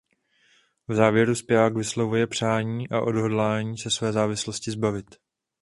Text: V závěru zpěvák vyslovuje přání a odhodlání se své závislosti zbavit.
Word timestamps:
V 0.87 0.93
závěru 0.95 1.35
zpěvák 1.35 1.77
vyslovuje 1.77 2.27
přání 2.27 2.89
a 2.89 3.01
odhodlání 3.01 3.77
se 3.77 3.89
své 3.91 4.11
závislosti 4.11 4.71
zbavit. 4.71 5.15